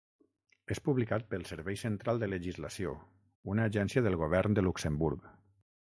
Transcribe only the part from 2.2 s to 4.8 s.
de Legislació, una agència del govern de